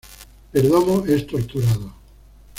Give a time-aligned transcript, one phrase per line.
[0.51, 1.93] Perdomo es torturado.